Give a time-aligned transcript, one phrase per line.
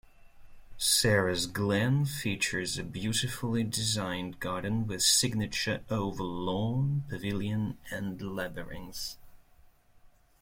[0.79, 9.17] Sarah's Glen features a beautifully designed garden with signature oval lawn, pavilion and labyrinth.